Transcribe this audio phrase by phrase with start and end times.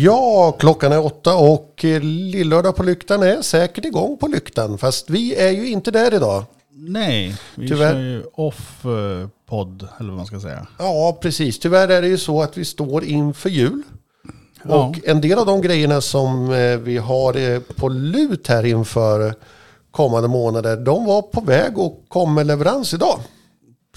[0.00, 4.78] Ja, klockan är åtta och eh, Lillördag på lyktan är säkert igång på lyktan.
[4.78, 6.44] Fast vi är ju inte där idag.
[6.70, 7.92] Nej, vi Tyvärr.
[7.92, 10.66] kör ju off-podd, eller vad man ska säga.
[10.78, 11.58] Ja, precis.
[11.58, 13.82] Tyvärr är det ju så att vi står inför jul.
[14.62, 14.86] Ja.
[14.86, 19.34] Och en del av de grejerna som eh, vi har eh, på lut här inför
[19.90, 23.18] kommande månader, de var på väg och kom med leverans idag.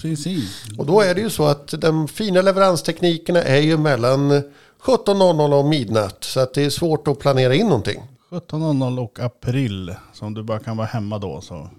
[0.00, 0.64] Precis.
[0.78, 4.42] Och då är det ju så att de fina leveransteknikerna är ju mellan
[4.84, 6.24] 17.00 och midnatt.
[6.24, 8.02] Så att det är svårt att planera in någonting.
[8.30, 11.70] 17.00 och april, så om du bara kan vara hemma då så.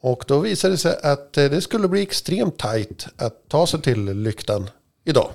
[0.00, 3.82] Och då visade det sig att eh, det skulle bli extremt tajt att ta sig
[3.82, 4.70] till lyktan
[5.04, 5.30] idag.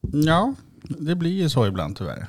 [0.00, 2.26] Ja, det blir ju så ibland tyvärr.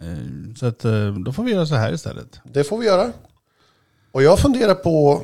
[0.00, 2.40] Eh, Så att eh, då får vi göra så här istället.
[2.44, 3.12] Det får vi göra.
[4.12, 5.22] Och jag funderar på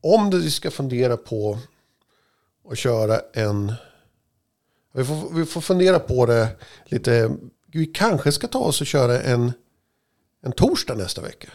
[0.00, 1.58] om vi ska fundera på
[2.70, 3.72] att köra en...
[4.92, 7.36] Vi får, vi får fundera på det lite.
[7.66, 9.52] Vi kanske ska ta oss och köra en,
[10.42, 11.48] en torsdag nästa vecka.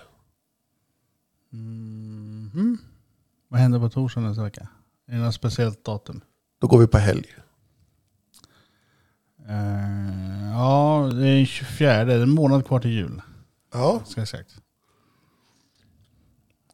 [3.48, 4.68] Vad händer på torsdag nästa vecka?
[5.08, 6.22] Är det något speciellt datum?
[6.60, 7.26] Då går vi på helg.
[9.48, 13.22] Eh, ja, det är 24, det är en månad kvar till jul.
[13.74, 14.58] Ja, Ska jag sagt.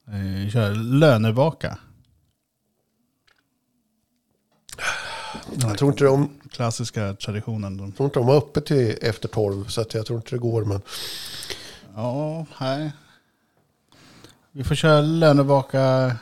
[0.08, 1.78] Eh, kör lönevaka.
[5.62, 7.78] Jag tror inte de, Klassiska traditionen.
[7.78, 9.68] De- tror inte de har öppet till efter tolv.
[9.68, 10.66] Så att jag tror inte det går.
[10.66, 10.82] Men
[11.96, 12.92] Ja, nej.
[14.52, 16.16] Vi får köra lönevaka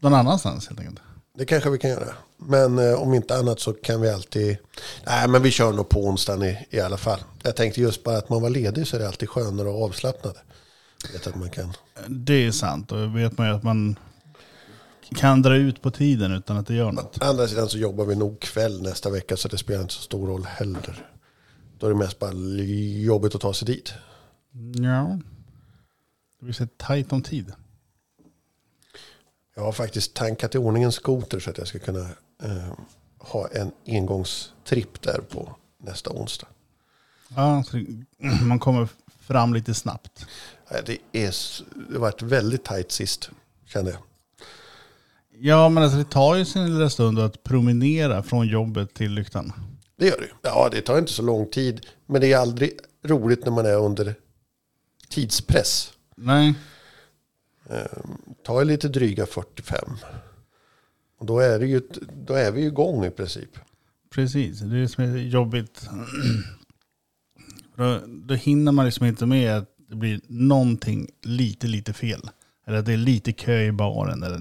[0.00, 1.00] någon annanstans helt enkelt.
[1.38, 2.14] det kanske vi kan göra.
[2.36, 4.56] Men eh, om inte annat så kan vi alltid...
[5.06, 7.20] Nej, men vi kör nog på onsdagen i, i alla fall.
[7.42, 10.34] Jag tänkte just bara att man var ledig så är det alltid skönare och avslappnad.
[11.06, 11.72] Jag vet att man kan...
[12.08, 13.96] Det är sant och vet man ju att man
[15.16, 17.22] kan dra ut på tiden utan att det gör något.
[17.22, 20.02] Å andra sidan så jobbar vi nog kväll nästa vecka så det spelar inte så
[20.02, 21.06] stor roll heller.
[21.78, 23.92] Då är det mest bara jobbigt att ta sig dit.
[24.74, 25.18] Ja.
[26.38, 27.52] Det blir så tajt om tid.
[29.54, 32.08] Jag har faktiskt tankat i ordning en skoter så att jag ska kunna
[32.42, 32.72] eh,
[33.18, 36.46] ha en engångstripp där på nästa onsdag.
[37.28, 37.64] Ja,
[38.42, 38.88] man kommer
[39.20, 40.26] fram lite snabbt.
[40.86, 41.34] Det, är,
[41.88, 43.30] det har varit väldigt tajt sist,
[43.66, 44.00] kände jag.
[45.42, 49.52] Ja, men alltså det tar ju sin lilla stund att promenera från jobbet till lyktan.
[49.98, 50.48] Det gör det.
[50.48, 51.86] Ja, det tar inte så lång tid.
[52.06, 52.70] Men det är aldrig
[53.04, 54.14] roligt när man är under
[55.08, 55.92] tidspress.
[56.16, 56.54] Nej,
[58.44, 59.78] Ta ju lite dryga 45.
[61.18, 61.80] Och då är, det ju,
[62.26, 63.50] då är vi ju igång i princip.
[64.10, 64.60] precis.
[64.60, 65.88] Det är det som är jobbigt.
[67.76, 72.30] Då, då hinner man liksom inte med att det blir någonting lite, lite fel.
[72.66, 74.40] Eller att det är lite kö i baren eller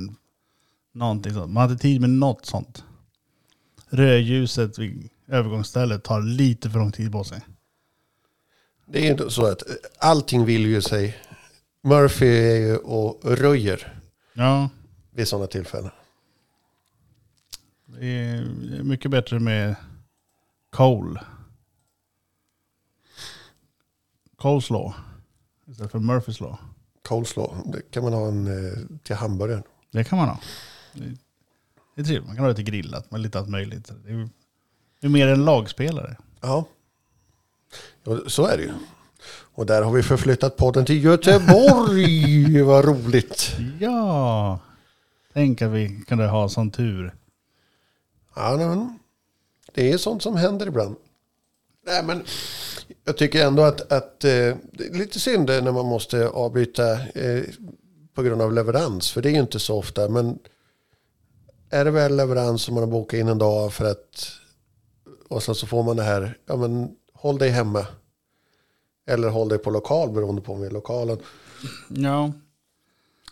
[1.00, 1.52] någonting sånt.
[1.52, 2.84] Man inte tid med något sånt.
[3.90, 7.42] Rödljuset vid övergångsstället tar lite för lång tid på sig.
[8.86, 9.64] Det är ju inte så att
[10.00, 11.18] allting vill ju sig.
[11.84, 14.02] Murphy är ju och röjer
[14.34, 14.70] Ja,
[15.12, 15.92] vid sådana tillfällen.
[17.86, 18.44] det är
[18.84, 19.76] mycket bättre med
[20.70, 21.22] Cole.
[24.38, 24.94] Cole's law.
[25.68, 26.58] Istället för Murphys law.
[27.10, 29.64] Coleslaw, det kan man ha en eh, till hamburgaren.
[29.92, 30.40] Det kan man ha.
[30.94, 32.28] Det- är trevligt.
[32.28, 33.92] Man kan ha till grillat med lite allt möjligt.
[34.06, 34.30] Det är,
[35.00, 36.18] det är mer en lagspelare.
[36.42, 36.66] Ja.
[38.04, 38.72] ja, så är det ju.
[39.54, 42.62] Och där har vi förflyttat podden till Göteborg.
[42.64, 43.52] Vad roligt.
[43.80, 44.60] Ja!
[45.34, 47.16] Tänk att vi kunde ha sån tur.
[48.36, 49.00] Ja, men
[49.74, 50.96] det är sånt som händer ibland.
[51.86, 52.24] Nej, men
[53.04, 54.30] jag tycker ändå att, att eh,
[54.72, 57.44] det är lite synd när man måste avbryta eh,
[58.14, 59.12] på grund av leverans.
[59.12, 60.10] För det är ju inte så ofta.
[60.10, 60.40] Men
[61.70, 64.40] är det väl leverans som man har bokat in en dag för att
[65.30, 67.86] och sen så får man det här, ja men håll dig hemma.
[69.08, 71.18] Eller håll dig på lokal beroende på om vi är lokalen.
[71.88, 72.32] Ja.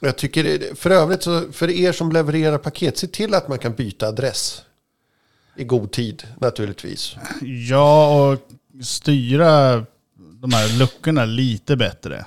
[0.01, 3.73] Jag tycker, för övrigt, så för er som levererar paket, se till att man kan
[3.73, 4.61] byta adress.
[5.55, 7.15] I god tid naturligtvis.
[7.69, 8.39] Ja, och
[8.83, 9.85] styra
[10.15, 12.25] de här luckorna lite bättre.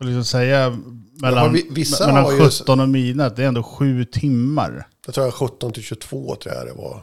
[0.00, 0.78] Och liksom säga
[1.22, 4.88] mellan, vi- vissa mellan har ju- 17 och midnatt, det är ändå sju timmar.
[5.06, 7.02] Jag tror jag 17 till 22 tror jag det var.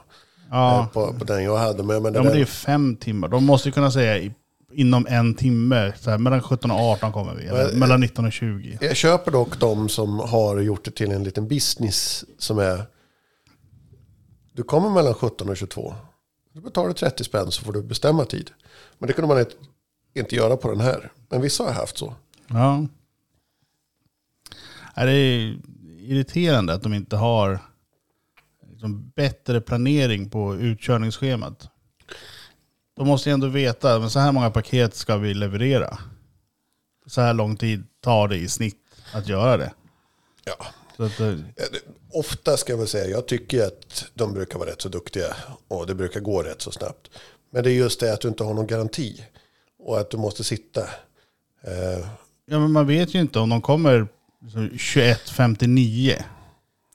[0.50, 1.84] Ja, eh, På, på den jag hade.
[1.84, 3.28] Men, men det ja men det är fem timmar.
[3.28, 4.32] De måste ju kunna säga i,
[4.74, 7.46] inom en timme, så här, mellan 17 och 18 kommer vi.
[7.46, 8.78] Eller mellan 19 och 20.
[8.82, 12.84] Jag köper dock de som har gjort det till en liten business som är...
[14.54, 15.94] Du kommer mellan 17 och 22.
[16.54, 18.52] Du betalar 30 spänn så får du bestämma tid.
[18.98, 19.52] Men det kunde man inte,
[20.16, 21.12] inte göra på den här.
[21.30, 22.14] Men vissa har haft så.
[22.48, 22.88] Ja.
[24.96, 25.58] Ja, Det är
[26.00, 27.60] irriterande att de inte har
[28.70, 31.70] liksom bättre planering på utkörningsschemat.
[32.96, 35.98] De måste ju ändå veta, men så här många paket ska vi leverera.
[37.06, 38.78] Så här lång tid tar det i snitt
[39.14, 39.74] att göra det.
[40.46, 40.66] Ja.
[41.06, 41.36] Att, eh,
[42.12, 45.36] Ofta ska jag väl säga, jag tycker att de brukar vara rätt så duktiga
[45.68, 47.10] och det brukar gå rätt så snabbt.
[47.52, 49.26] Men det är just det att du inte har någon garanti
[49.80, 50.82] och att du måste sitta.
[51.62, 52.08] Eh,
[52.46, 54.08] ja, men man vet ju inte om de kommer
[54.42, 56.24] liksom 21.59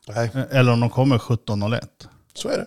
[0.08, 1.88] nej, eller om de kommer 17.01.
[2.34, 2.66] så är det.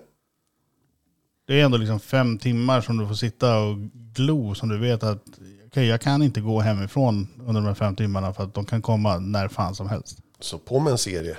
[1.48, 5.04] Det är ändå liksom fem timmar som du får sitta och glo som du vet
[5.04, 5.24] att
[5.68, 8.82] okej, jag kan inte gå hemifrån under de här fem timmarna för att de kan
[8.82, 10.18] komma när fan som helst.
[10.40, 11.38] Så på med en serie.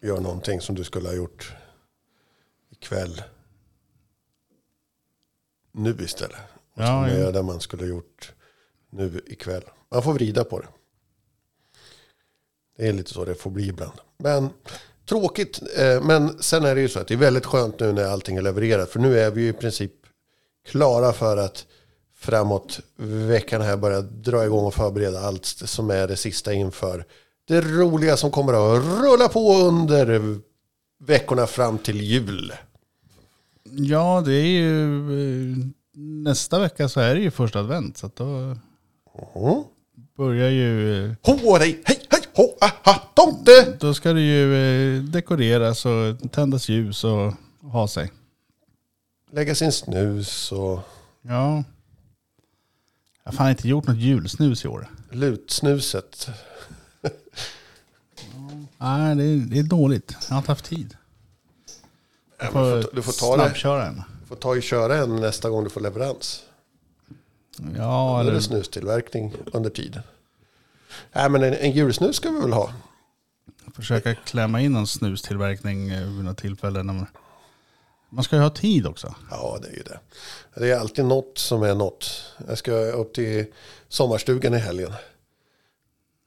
[0.00, 1.52] Gör någonting som du skulle ha gjort
[2.70, 3.22] ikväll.
[5.72, 6.36] Nu istället.
[6.74, 7.30] Och så Ja, ja.
[7.30, 8.32] det man skulle ha gjort
[8.92, 9.62] nu ikväll.
[9.90, 10.68] Man får vrida på det.
[12.76, 13.98] Det är lite så det får bli ibland.
[14.18, 14.50] Men
[15.08, 15.60] tråkigt.
[15.76, 18.36] Eh, men sen är det ju så att det är väldigt skönt nu när allting
[18.36, 18.90] är levererat.
[18.90, 19.92] För nu är vi ju i princip
[20.68, 21.66] klara för att
[22.16, 22.80] framåt
[23.28, 27.04] veckan här börja dra igång och förbereda allt som är det sista inför
[27.48, 30.38] det roliga som kommer att rulla på under
[31.04, 32.52] veckorna fram till jul.
[33.64, 34.96] Ja, det är ju
[35.52, 35.56] eh,
[35.96, 37.96] nästa vecka så är det ju första advent.
[37.96, 38.56] Så att då
[39.34, 39.64] Mm.
[40.16, 43.76] börjar ju, eh, Hå dig, hej, hej, hå, aha, tomte!
[43.80, 44.54] då ska det ju
[44.96, 47.32] eh, dekoreras och tändas ljus och
[47.62, 48.12] ha sig.
[49.32, 50.80] Lägga sin snus och
[51.22, 51.64] Ja.
[53.24, 54.88] Jag har fan inte gjort något julsnus i år.
[55.10, 56.28] lutsnuset.
[58.78, 60.16] Nej, det är, det är dåligt.
[60.28, 60.96] Jag har inte haft tid.
[62.40, 64.02] Du, får, du får ta snabbköra en.
[64.20, 66.42] Du får ta och köra en nästa gång du får leverans.
[67.58, 68.40] Ja, Då är eller...
[68.40, 70.02] snustillverkning under tiden.
[71.12, 72.72] Nej, men en, en julsnus ska vi väl ha.
[73.74, 76.82] Försöka klämma in en snustillverkning eh, vid något tillfälle.
[76.82, 77.06] När man...
[78.10, 79.14] man ska ju ha tid också.
[79.30, 80.00] Ja, det är ju det.
[80.60, 82.24] Det är alltid något som är något.
[82.48, 83.46] Jag ska upp till
[83.88, 84.92] sommarstugan i helgen.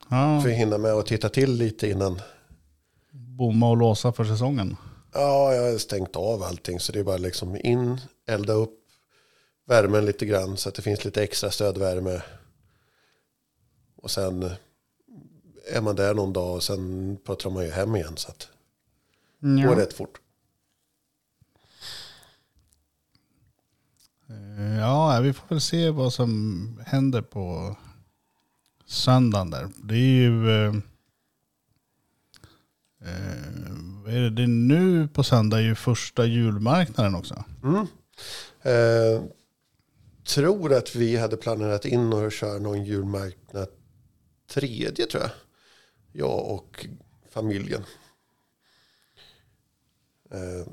[0.10, 2.22] Ja, För att hinna med att titta till lite innan.
[3.12, 4.78] bomma och låsa för säsongen.
[5.14, 6.80] Ja, jag har stängt av allting.
[6.80, 8.80] Så det är bara liksom in, elda upp
[9.66, 10.58] värmen lite grann.
[10.58, 12.22] Så att det finns lite extra stödvärme.
[13.96, 14.50] Och sen
[15.72, 18.18] är man där någon dag och sen pratar man ju hem igen.
[18.18, 18.48] Så att
[19.40, 19.80] det går Ja.
[19.80, 20.20] rätt fort.
[24.30, 27.76] Eh, ja, vi får väl se vad som händer på
[28.86, 29.70] söndagen där.
[29.84, 30.50] Det är ju...
[30.50, 30.76] Eh,
[33.02, 34.30] eh, är det?
[34.30, 37.44] det är nu på söndag är ju första julmarknaden också.
[37.64, 37.88] Mm.
[38.62, 39.24] Eh,
[40.26, 43.68] tror att vi hade planerat in och köra någon julmarknad
[44.50, 45.32] tredje tror jag.
[46.12, 46.86] Jag och
[47.30, 47.84] familjen.
[50.32, 50.68] Eh,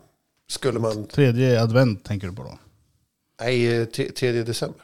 [0.48, 2.58] skulle man, Tredje advent tänker du på då?
[3.40, 4.82] nej, tredje december.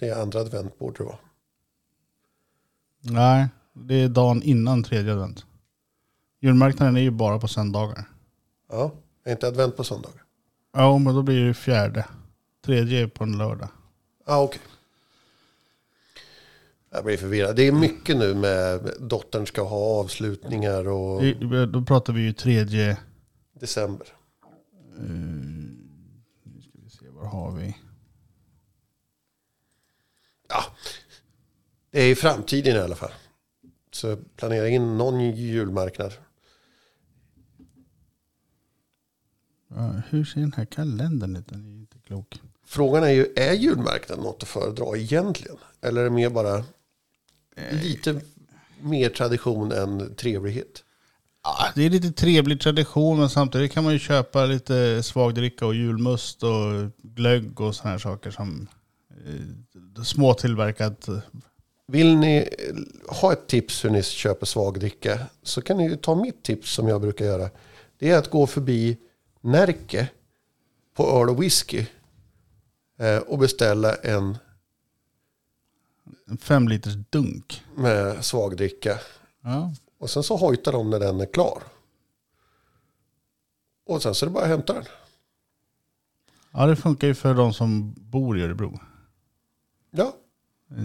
[0.00, 1.18] Det är andra advent borde det vara.
[3.00, 5.44] Nej, det är dagen innan tredje advent.
[6.40, 8.04] Julmarknaden är ju bara på söndagar.
[8.68, 8.92] Ja,
[9.24, 10.22] är inte advent på söndagar?
[10.72, 12.04] Ja, men då blir det fjärde.
[12.66, 13.68] Tredje är på en lördag.
[14.26, 14.60] Ja, okej.
[16.90, 17.56] Jag blir förvirrad.
[17.56, 22.32] Det är mycket nu med dottern ska ha avslutningar och I- Då pratar vi ju
[22.32, 22.98] tredje...
[23.52, 24.06] december.
[24.96, 25.02] eh,
[26.42, 27.76] nu ska vi se, var har vi?
[30.48, 30.64] Ja,
[31.90, 33.12] det är i framtiden i alla fall.
[33.90, 36.12] Så planera in någon julmarknad.
[39.68, 41.48] Ja, hur ser den här kalendern ut?
[41.48, 42.40] Den är inte klok.
[42.66, 45.56] Frågan är ju, är julmarknaden något att föredra egentligen?
[45.80, 46.64] Eller är det mer bara
[47.70, 48.20] lite
[48.80, 50.82] mer tradition än trevlighet?
[51.42, 55.74] Ja, det är lite trevlig tradition men samtidigt kan man ju köpa lite svagdricka och
[55.74, 58.68] julmust och glögg och sådana här saker som
[59.26, 61.08] eh, småtillverkat.
[61.88, 66.14] Vill ni eh, ha ett tips hur ni köper svagdricka så kan ni ju ta
[66.14, 67.50] mitt tips som jag brukar göra.
[67.98, 68.96] Det är att gå förbi
[69.40, 70.08] Närke
[70.96, 71.86] på öl och whisky eh,
[73.26, 74.38] och beställa en
[76.28, 77.64] En fem liters dunk.
[77.76, 78.98] med svagdricka.
[79.42, 79.74] Ja.
[79.98, 81.62] Och sen så hojtar de när den är klar.
[83.86, 84.84] Och sen så är det bara att hämta den.
[86.52, 88.80] ja, det funkar ju för de som bor i Örebro.
[89.90, 90.14] Ja,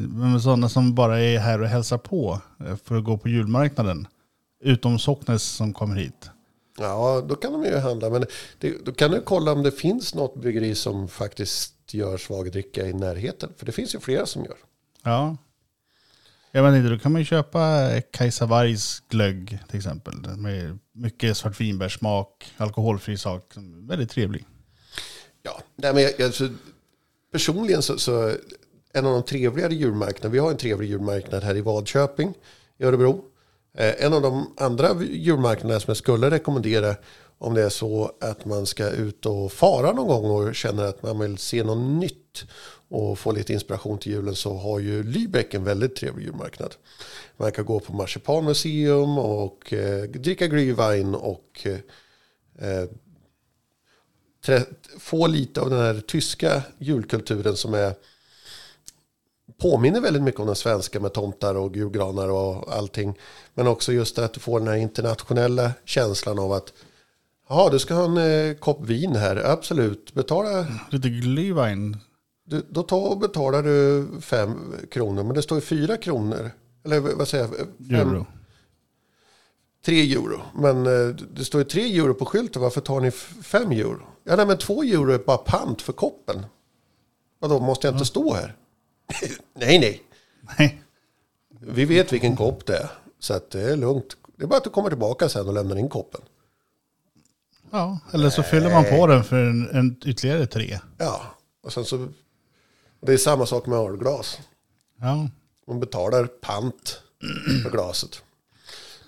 [0.10, 4.08] Men sådana som bara är här och hälsar på eh, för att gå på julmarknaden.
[4.60, 6.30] Utom Socknes som kommer hit.
[6.90, 8.10] Ja då kan de ju handla.
[8.10, 8.26] Men
[8.58, 12.94] det, då kan du kolla om det finns något bryggeri som faktiskt gör svagdricka i
[12.94, 13.50] närheten.
[13.58, 14.58] För det finns ju flera som gör.
[15.04, 15.38] Ja.
[16.52, 20.14] Jag vet inte, då kan man ju köpa Kajsa Wargs glögg till exempel.
[20.38, 23.54] Med mycket svartvinbärssmak, alkoholfri sak.
[23.88, 24.46] Väldigt trevlig.
[25.44, 26.50] Ja, nej, men jag, alltså,
[27.32, 28.36] personligen så, så
[28.94, 32.34] en av de trevligare djurmarknaderna, vi har en trevlig djurmarknad här i Vadköping
[32.78, 33.26] i Örebro.
[33.74, 36.96] Eh, en av de andra julmarknaderna som jag skulle rekommendera
[37.38, 41.04] om det är så att man ska ut och fara någon gång och känner att
[41.04, 42.46] man vill se något nytt
[42.90, 46.76] och få lite inspiration till julen så har ju Lübeck en väldigt trevlig julmarknad.
[47.38, 51.78] Man kan gå på marsipanmuseum och eh, dricka glühwein och eh,
[52.68, 52.90] eh
[54.46, 54.66] trä,
[55.00, 57.94] få lite av den här tyska julkulturen som är
[59.58, 63.18] påminner väldigt mycket om den svenska med tomtar och julgranar och allting.
[63.54, 66.74] Men också just att du får den här internationella känslan av att
[67.50, 68.18] Jaha, du ska ha en
[68.50, 69.36] eh, kopp vin här.
[69.36, 70.14] Absolut.
[70.14, 70.68] Betala.
[70.90, 71.98] Lite glühwein.
[72.46, 75.24] Du, då tar och betalar du fem kronor.
[75.24, 76.52] Men det står ju fyra kronor.
[76.86, 77.56] Eller vad säger jag?
[77.90, 78.26] Fem, Euro.
[79.86, 80.42] Tre euro.
[80.56, 82.62] Men eh, det står ju tre euro på skylten.
[82.62, 84.02] Varför tar ni fem euro?
[84.24, 86.46] Ja, nej, men två euro är bara pant för koppen.
[87.40, 88.56] Vadå, måste jag inte stå här?
[89.54, 90.02] Nej, nej.
[90.58, 90.82] Nej.
[91.60, 92.90] Vi vet vilken kopp det är.
[93.20, 94.18] Så att det är lugnt.
[94.36, 96.22] Det är bara att du kommer tillbaka sen och lämnar in koppen.
[97.72, 100.80] Ja, eller så fyller man på den för en, en ytterligare tre.
[100.98, 101.22] Ja,
[101.64, 102.08] och sen så...
[103.02, 104.40] Det är samma sak med ölglas.
[105.00, 105.30] Ja.
[105.68, 107.02] Man betalar pant
[107.64, 108.22] för glaset.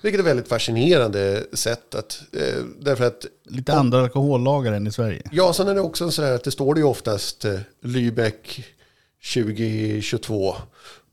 [0.01, 2.21] Vilket är väldigt fascinerande sätt att...
[2.31, 3.25] Eh, därför att...
[3.43, 5.21] Lite andra alkohollagar än i Sverige.
[5.31, 8.63] Ja, sen är det också sån här att det står det ju oftast eh, Lübeck
[9.23, 10.55] 2022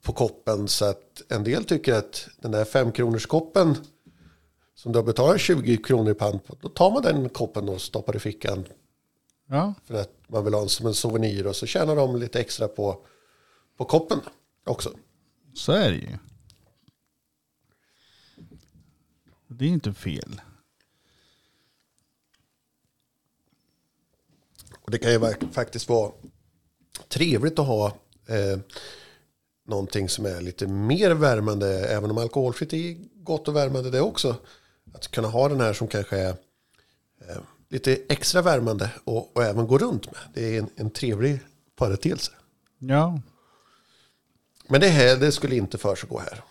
[0.02, 0.68] på koppen.
[0.68, 3.76] Så att en del tycker att den där femkronorskoppen
[4.74, 6.56] som du har betalat 20 kronor i pant på.
[6.60, 8.64] Då tar man den koppen och stoppar i fickan
[9.46, 11.46] Ja, för att man vill ha den som en souvenir.
[11.46, 13.06] Och så tjänar de lite extra på,
[13.76, 14.20] på koppen
[14.64, 14.92] också.
[15.54, 16.18] så är det ju.
[19.48, 20.40] Det är inte fel.
[24.80, 26.12] Och det kan ju faktiskt vara
[27.08, 27.86] trevligt att ha
[28.26, 28.58] eh,
[29.68, 31.88] någonting som är lite mer värmande.
[31.88, 34.36] Även om alkoholfritt är gott och värmande det också.
[34.94, 36.30] Att kunna ha den här som kanske är
[37.28, 37.36] eh,
[37.68, 40.20] lite extra värmande och, och även gå runt med.
[40.34, 41.40] Det är en, en trevlig
[41.78, 42.32] företeelse.
[42.78, 43.20] Ja.
[44.68, 46.42] Men det här det skulle inte försiggå här.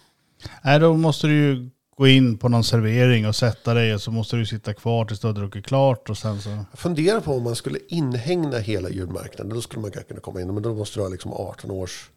[0.64, 4.12] Nej, då måste du ju gå in på någon servering och sätta dig och så
[4.12, 6.50] måste du sitta kvar tills du har druckit klart och sen så...
[6.50, 9.56] Jag funderar på om man skulle inhägna hela julmarknaden.
[9.56, 10.54] Då skulle man kanske kunna komma in.
[10.54, 12.10] Men då måste du ha liksom 18 års...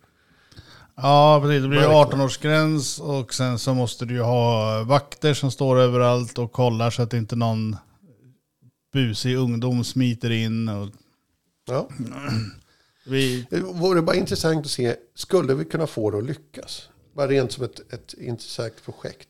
[0.96, 1.62] Ja, precis.
[1.62, 2.20] Det blir ju Verkligen.
[2.20, 7.02] 18-årsgräns och sen så måste du ju ha vakter som står överallt och kollar så
[7.02, 7.76] att inte någon
[8.92, 10.68] busig ungdom smiter in.
[10.68, 10.88] Och
[11.68, 11.88] Ja.
[13.06, 16.88] vi, Det vore bara intressant att se, skulle vi kunna få det att lyckas?
[17.16, 19.28] Bara rent som ett, ett intressant projekt.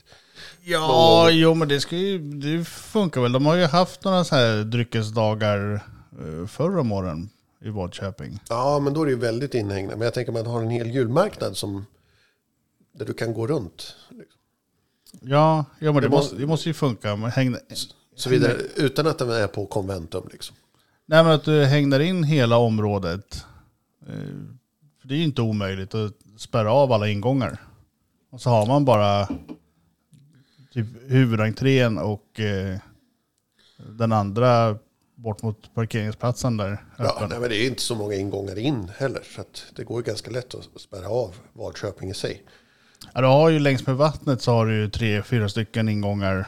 [0.63, 3.33] Ja, jo men det, ska ju, det funkar väl.
[3.33, 5.75] De har ju haft några så här dryckesdagar
[6.21, 7.31] eh, förr om åren
[7.65, 8.39] i Vadköping.
[8.49, 9.99] Ja, men då är det ju väldigt inhägnat.
[9.99, 11.87] Men jag tänker man har en hel julmarknad som,
[12.93, 13.97] där du kan gå runt.
[15.21, 17.17] Ja, ja men det, Det måste, må- det måste ju funka.
[17.17, 17.57] Men häng,
[18.17, 20.29] Så vidare, utan att den är på konventum.
[20.33, 20.57] Liksom.
[21.07, 23.45] Nej men att du hängnar in hela området.
[24.09, 24.15] Eh,
[25.01, 27.59] För det är ju inte omöjligt att spärra av alla ingångar.
[28.31, 29.29] Och så har man bara
[30.73, 32.79] typ huvudentrén och eh,
[33.99, 34.79] den andra
[35.15, 36.85] bort mot parkeringsplatsen där.
[36.99, 39.23] Ja, nej, men det är inte så många ingångar in heller.
[39.23, 39.45] Så
[39.77, 42.43] det går ju ganska lätt att spärra av Vadköping i sig.
[43.15, 46.39] Ja, du har ju längs med vattnet så har du ju tre, fyra stycken ingångar.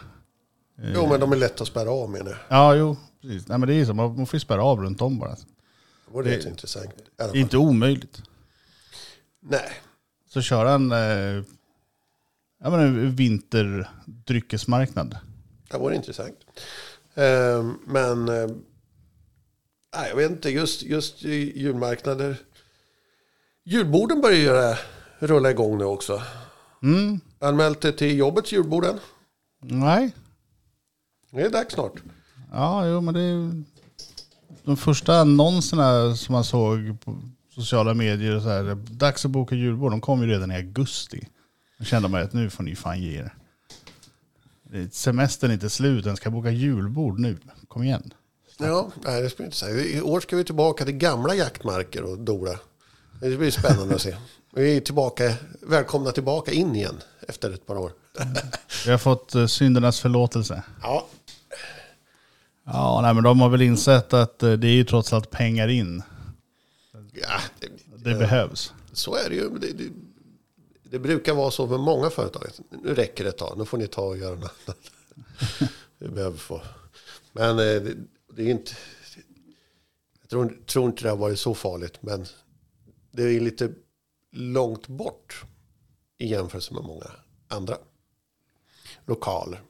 [0.82, 2.38] Eh, Jo, men de är lätta att spärra av menar jag.
[2.48, 2.96] Ja, jo.
[3.22, 3.48] Precis.
[3.48, 5.30] Nej men det är ju så, man får ju spärra av runt om bara.
[5.30, 5.36] Det
[6.12, 6.90] vore Det- intressant.
[7.34, 8.22] Inte omöjligt.
[9.42, 9.70] Nej,
[10.28, 11.44] Så köra en, eh,
[12.64, 15.18] ja, men en vinterdryckesmarknad.
[15.70, 16.36] det vore intressant.
[17.14, 18.46] Ehm, men eh,
[19.96, 22.36] nej, jag vet inte, just, just julmarknader.
[23.64, 24.78] Julborden börjar göra,
[25.18, 26.22] rulla igång nu också.
[26.82, 27.20] Mm.
[27.38, 28.98] Anmält det till jobbets julborden.
[29.62, 30.14] Nej.
[31.30, 32.02] Det är dags snart.
[32.52, 33.62] Ja, jo men det är
[34.64, 37.22] de första annonserna som man såg på
[37.54, 41.28] sociala medier och så här, dags att boka julbord, de kom ju redan i augusti.
[41.78, 43.34] Då kände man att nu får ni fan ge er.
[44.90, 47.36] Semestern är inte slut, den ska boka julbord nu.
[47.68, 48.14] Kom igen.
[48.58, 49.68] Ja, nej, det spelar inte så.
[49.68, 52.58] I år ska vi tillbaka till gamla jaktmarker och Dora.
[53.20, 54.16] Det blir spännande att se.
[54.54, 57.92] Vi är tillbaka, välkomna tillbaka in igen efter ett par år.
[58.84, 60.62] Vi har fått eh, syndernas förlåtelse.
[60.82, 61.06] Ja,
[62.66, 65.68] Ja, nej, men de har väl insett att eh, det är ju trots allt pengar
[65.68, 66.02] in.
[67.12, 67.68] ja det,
[68.10, 68.72] Det behövs.
[68.92, 69.48] så är det ju.
[69.58, 69.84] Det, det,
[70.94, 72.46] det brukar vara så med många företag.
[72.82, 74.90] Nu räcker det ett tag, nu får ni ta och göra något annat.
[75.98, 76.62] Vi behöver få.
[77.32, 77.96] Men eh, det,
[78.32, 78.72] det är inte...
[80.20, 82.26] Jag tror, tror inte det har varit så farligt, men
[83.10, 83.72] det är lite
[84.32, 85.44] långt bort
[86.18, 87.10] i jämförelse med många
[87.48, 87.78] andra
[89.06, 89.62] lokaler.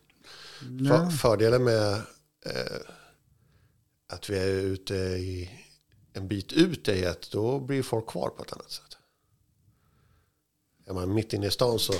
[0.89, 1.93] För, fördelen med
[2.47, 2.81] eh,
[4.09, 5.51] att vi är ute i
[6.13, 8.99] en bit ut är att då blir folk kvar på ett annat sätt.
[10.87, 11.93] Är man mitt inne i stan så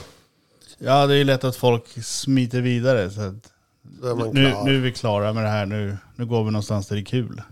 [0.79, 3.11] Ja, det är ju lätt att folk smiter vidare.
[3.11, 4.65] Så att då är man nu, klar.
[4.65, 5.67] nu är vi klara med det här.
[5.67, 7.43] Nu, nu går vi någonstans där det är kul.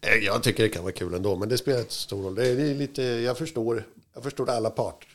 [0.00, 2.34] Eh, Jag tycker det kan vara kul ändå, men det spelar inte stor roll.
[2.34, 3.84] Det är, det är lite, jag förstår,
[4.14, 5.08] jag förstår alla parter.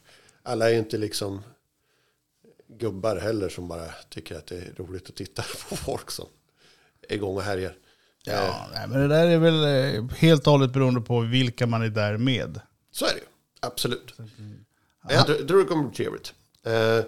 [0.43, 1.41] Alla är inte liksom
[2.79, 6.25] gubbar heller som bara tycker att det är roligt att titta på folk som
[7.10, 7.69] är igång och härjar.
[8.27, 9.63] Eh, Ja, nej, men det där är väl
[9.95, 12.60] eh, helt och hållet beroende på vilka man är där med.
[12.91, 13.25] Så är det ju,
[13.63, 14.13] absolut.
[15.10, 16.34] Jag tror, det kommer bli trevligt.
[16.63, 17.00] Eh,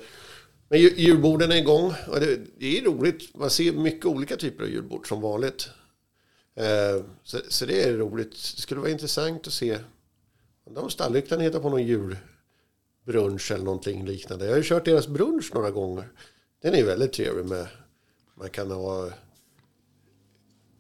[0.69, 3.35] Men ju- julborden är igång och det, det är roligt.
[3.35, 5.69] Man ser mycket olika typer av julbord som vanligt.
[6.55, 8.31] Eh, Så, så det är roligt.
[8.31, 9.79] Det skulle vara intressant att se
[10.65, 14.45] om de Stallyktan hittar på någon julbrunch eller någonting liknande.
[14.45, 16.09] Jag har ju kört deras brunch några gånger.
[16.61, 17.67] Den är väldigt trevlig med.
[18.35, 19.09] Man kan ha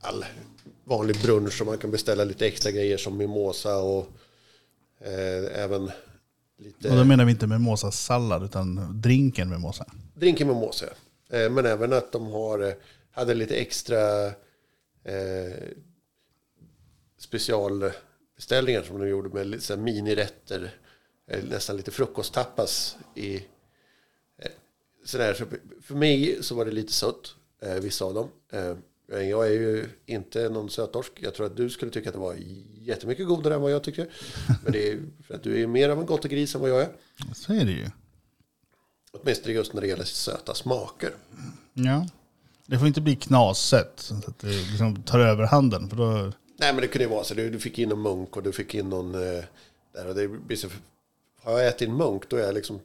[0.01, 0.25] all
[0.83, 4.07] vanlig brunch och man kan beställa lite extra grejer som mimosa och
[5.05, 5.91] eh, även
[6.57, 6.89] lite...
[6.89, 9.85] Och då menar vi inte mimosa-sallad utan drinken mimosa.
[10.15, 10.93] Drinken med måse.
[11.29, 12.73] Eh, men även att de har, eh,
[13.11, 14.25] hade lite extra
[15.03, 15.53] eh,
[17.17, 20.73] specialbeställningar som de gjorde med lite minirätter.
[21.27, 23.35] Eh, nästan lite frukosttappas i...
[24.37, 24.51] Eh,
[25.05, 25.33] sådär.
[25.33, 25.45] Så
[25.81, 28.29] för mig så var det lite sött, eh, vissa av dem.
[29.07, 31.11] Jag är ju inte någon söttorsk.
[31.15, 32.35] Jag tror att du skulle tycka att det var
[32.81, 34.07] jättemycket godare än vad jag tycker.
[34.63, 36.81] Men det är för att du är ju mer av en gottegris än vad jag
[36.81, 36.89] är.
[37.33, 37.85] Så är det ju.
[39.11, 41.11] Åtminstone just när det gäller söta smaker.
[41.73, 42.07] Ja.
[42.65, 45.89] Det får inte bli knasigt så att det liksom tar över handen.
[45.89, 47.33] För då, Nej men det kunde ju vara så.
[47.33, 49.15] Du, fick in en munk och du fick in någon...
[49.15, 49.43] Eh,
[49.93, 50.67] där och det blir så,
[51.41, 52.79] har jag ätit en munk då är jag liksom...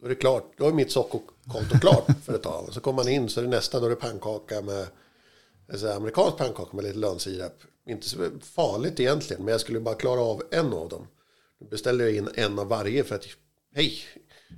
[0.00, 0.52] Då är det klart.
[0.56, 2.68] Då är mitt sockerkonto klart för ett tag.
[2.72, 3.80] Så kommer man in så är det nästa.
[3.80, 4.86] Då är det pannkaka med...
[5.72, 7.52] Alltså amerikansk pannkaka med lite lönsirap.
[7.88, 9.44] Inte så farligt egentligen.
[9.44, 11.06] Men jag skulle bara klara av en av dem.
[11.60, 13.24] Då beställde jag in en av varje för att...
[13.74, 13.98] Hej!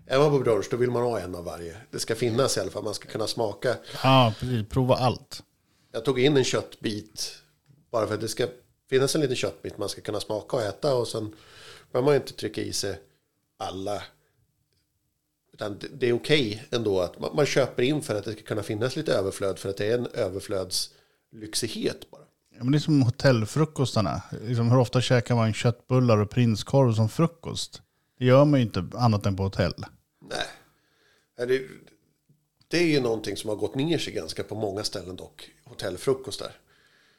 [0.07, 1.77] Är man på brunch då vill man ha en av varje.
[1.91, 2.85] Det ska finnas i alla fall.
[2.85, 3.77] Man ska kunna smaka.
[4.03, 4.69] ja, precis.
[4.69, 5.43] Prova allt.
[5.93, 7.35] Jag tog in en köttbit
[7.91, 8.47] bara för att det ska
[8.91, 11.35] finnas en liten köttbit man ska kunna smaka och äta och sen
[11.93, 13.01] behöver man inte trycka i sig
[13.59, 14.03] alla.
[15.53, 18.63] Utan det- är okej ändå att man, man köper in för att det ska kunna
[18.63, 20.07] finnas lite överflöd för att det är en
[21.37, 22.23] överflödslyxighet bara.
[22.51, 24.23] Ja, men det är som hotellfrukostarna.
[24.43, 27.83] Liksom, hur ofta käkar man köttbullar och prinskorv som frukost?
[28.19, 29.75] Det gör man ju inte annat än på hotell.
[30.21, 30.47] Nej.
[31.49, 31.63] Det,
[32.69, 35.51] det är ju någonting som har gått ner sig ganska på många ställen dock.
[35.65, 36.53] Hotellfrukostar.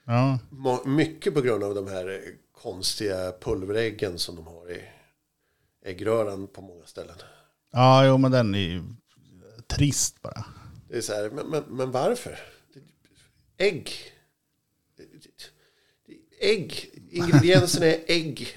[0.06, 0.40] Ja,
[0.86, 2.22] Mycket på grund av de här
[2.62, 4.82] konstiga pulveräggen som de har i
[5.86, 7.16] äggröran på många ställen.
[7.72, 8.84] ja jo, men den är ju
[9.68, 10.46] trist bara.
[10.90, 12.40] Det är så här, men, men, men varför?
[13.58, 13.92] Ägg.
[16.40, 16.90] Ägg.
[17.12, 18.48] Ingredienserna är ägg.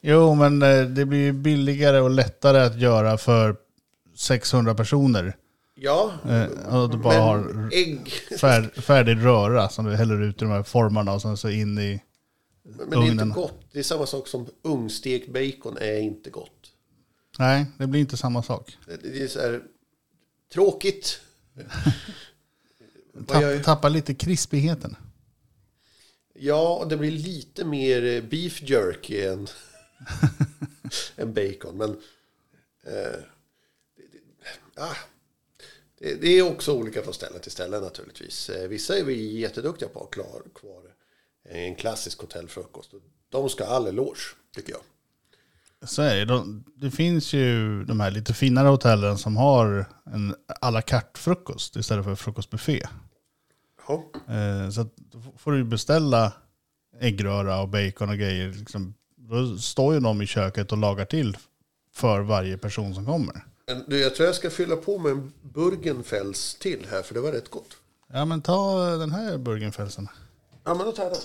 [0.00, 3.56] Jo, men eh, det blir ju billigare och lättare att göra för
[4.16, 5.36] 600 personer.
[5.74, 8.12] Ja, Eh, du bara men har ägg.
[8.40, 11.78] fär, färdig röra som du häller ut i de här formarna och sen så in
[11.78, 12.02] i...
[12.62, 13.60] Men det är inte gott.
[13.72, 16.72] Det är samma sak som ugnsstekt bacon är inte gott.
[17.38, 18.76] Nej, det blir inte samma sak.
[18.86, 19.62] Det det är så här
[20.52, 21.20] tråkigt.
[23.26, 24.96] Tapp, jag- Tappa lite krispigheten.
[26.34, 29.48] Ja, och det blir lite mer eh, beef jerky än,
[31.16, 31.76] än bacon.
[31.76, 32.92] Men eh,
[33.96, 34.02] det,
[34.74, 34.96] det, ah,
[35.98, 38.50] det, det är också olika från ställe till ställe naturligtvis.
[38.50, 40.82] Eh, vissa är vi jätteduktiga på att ha klar, kvar
[41.44, 42.90] en klassisk hotellfrukost.
[43.28, 44.20] De ska ha all eloge,
[44.54, 44.80] tycker jag.
[45.84, 46.24] Så är det.
[46.24, 51.20] De, det finns ju de här lite finare hotellen som har en à la carte
[51.20, 52.86] frukost istället för frukostbuffé.
[53.88, 56.32] Ja, Eh, så då får du beställa
[57.00, 58.52] äggröra och bacon och grejer.
[58.52, 61.36] Liksom, då står ju de i köket och lagar till
[61.94, 63.44] för varje person som kommer.
[63.66, 67.20] men du, jag tror jag ska fylla på med en Burgenfels till här, för det
[67.20, 67.76] var rätt gott.
[68.12, 70.08] Ja men ta den här burgenfälsen.
[70.64, 71.20] Ja, men då tar jag den.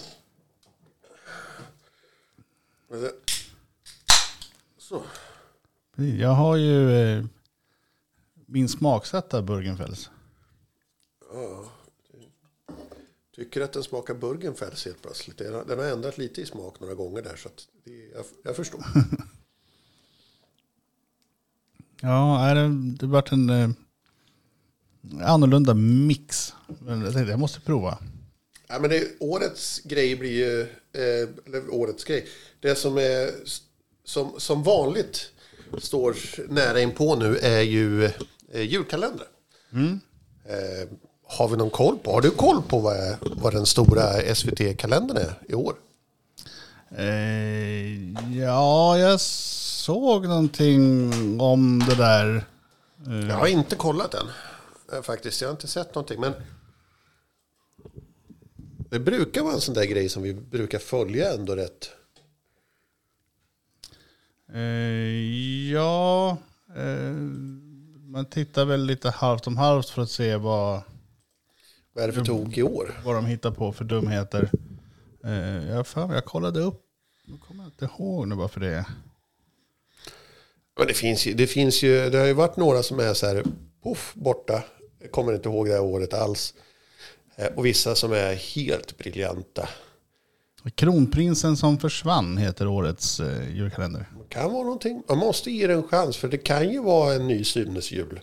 [4.89, 5.04] Så.
[5.95, 7.26] Jag har ju eh,
[8.45, 10.10] min smaksatta burgenfäls.
[13.36, 15.38] Tycker att den smakar Burgenfels helt plötsligt.
[15.38, 17.36] Den har, den har ändrat lite i smak några gånger där.
[17.36, 17.50] Så
[17.84, 18.84] det, jag, jag förstår.
[22.02, 23.69] Ja, är det, det vart en eh,
[25.21, 26.54] annorlunda mix.
[26.80, 27.97] Men jag tänkte jag måste prova.
[28.67, 32.28] Ja, men det, årets grej blir ju, eh, eller årets grej,
[32.60, 33.32] det som är
[34.07, 35.31] som, som vanligt
[35.77, 36.15] står
[36.49, 38.05] nära inpå nu är ju
[38.51, 39.27] eh, julkalendrar.
[40.45, 40.89] Eh,
[41.23, 45.33] har vi någon koll på, har du koll på vad, vad den stora SVT-kalendern är
[45.49, 45.75] i år?
[46.97, 52.45] Eh, ja, jag såg någonting om det där.
[53.29, 54.27] Jag har inte kollat den
[54.93, 56.19] eh, faktiskt, jag har inte sett någonting.
[56.19, 56.33] Men
[58.89, 61.89] det brukar vara en sån där grej som vi brukar följa ändå rätt.
[64.53, 66.38] Eh, ja,
[66.75, 67.13] eh,
[68.07, 70.81] man tittar väl lite halvt om halvt för att se vad,
[71.93, 73.01] Vad är det för tok i år?
[73.05, 74.49] vad de hittar på för dumheter.
[75.23, 76.81] Eh, jag, fan, jag kollade upp,
[77.25, 78.86] jag kommer inte ihåg nu varför det är.
[80.77, 83.25] Men det finns ju, det finns ju, det har ju varit några som är så
[83.27, 83.43] här,
[83.83, 84.63] poff, borta.
[84.99, 86.53] Jag kommer inte ihåg det här året alls.
[87.36, 89.69] Eh, Och vissa som är helt briljanta.
[90.75, 94.06] Kronprinsen som försvann heter årets eh, julkalender.
[94.21, 95.03] Det kan vara någonting.
[95.08, 96.17] Man måste ge det en chans.
[96.17, 98.19] För det kan ju vara en ny Sunes jul.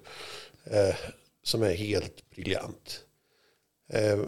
[0.64, 0.94] Eh,
[1.42, 3.00] som är helt briljant.
[3.92, 4.18] Eh,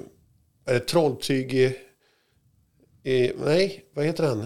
[0.64, 3.32] är det Trolltyg i...
[3.44, 4.40] Nej, vad heter den?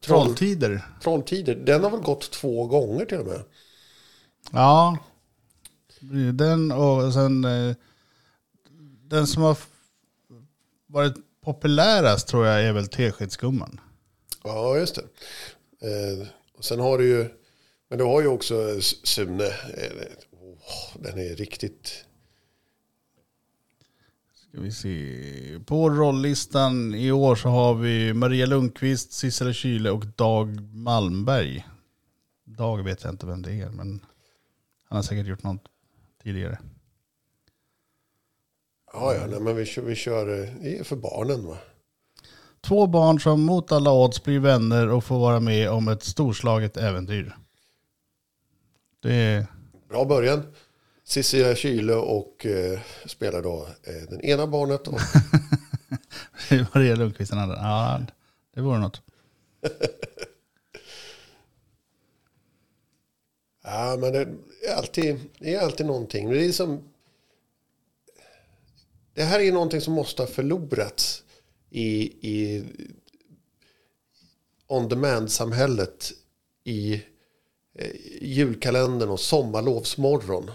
[0.00, 0.82] Troll, Trolltider.
[1.02, 1.54] Trolltider.
[1.54, 3.42] Den har väl gått två gånger till och med.
[4.52, 4.98] Ja,
[6.34, 7.74] den och sen eh,
[9.02, 9.58] den som har
[10.86, 13.80] varit populärast tror jag är väl Teskedsgumman.
[14.44, 15.02] Ja, just det.
[15.88, 17.28] Eh, och sen har du ju...
[17.88, 19.46] Men du har ju också S- Sune.
[19.46, 22.04] Eh, åh, den är riktigt...
[24.34, 25.60] Ska vi se.
[25.66, 31.66] På rolllistan i år så har vi Maria Lundqvist, Sissela Kyle och Dag Malmberg.
[32.44, 34.04] Dag vet jag inte vem det är, men
[34.84, 35.64] han har säkert gjort något
[36.22, 36.58] tidigare.
[38.92, 40.42] Ja, ja, nej, men vi kör, vi kör...
[40.42, 41.58] eh, Det är för barnen va?
[42.60, 46.76] Två barn som mot alla odds blir vänner och får vara med om ett storslaget
[46.76, 47.36] äventyr.
[49.02, 49.46] Det är...
[49.88, 50.42] Bra början.
[51.04, 54.88] Cissi Kyle och eh, spelar då eh, den ena barnet.
[54.88, 55.00] Och,
[56.74, 57.56] Maria Lundqvist den andra.
[57.56, 58.00] Ja,
[58.54, 59.02] det vore något.
[63.64, 64.18] ja, men det
[64.68, 66.30] är, alltid, det är alltid någonting.
[66.30, 66.89] Det, är som,
[69.20, 71.22] det här är någonting som måste ha förlorats
[71.70, 72.64] i, i
[74.66, 76.12] on demand-samhället
[76.64, 76.94] i
[77.74, 80.50] eh, julkalendern och sommarlovsmorgon.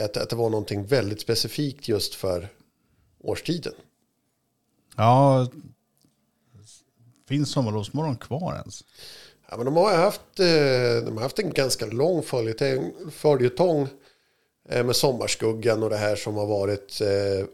[0.00, 2.48] Att, att det var någonting väldigt specifikt just för
[3.18, 3.74] årstiden.
[4.96, 5.48] Ja,
[7.28, 8.84] finns Sommarlovsmorgon kvar ens?
[9.48, 12.22] Ja, men de har haft, eh, de har haft en ganska lång
[13.10, 13.88] följetong,
[14.68, 17.46] med Sommarskuggan och det här som har varit eh,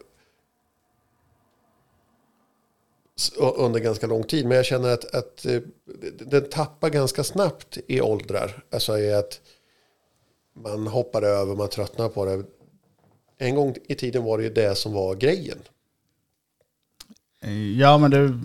[3.56, 4.46] under ganska lång tid.
[4.46, 5.60] Men jag känner att, att eh,
[6.18, 8.64] den tappar ganska snabbt i åldrar.
[8.72, 9.40] Alltså i att
[10.54, 12.44] man hoppar över, man tröttnar på det.
[13.38, 15.58] En gång i tiden var det ju det som var grejen.
[17.78, 18.40] Ja, men det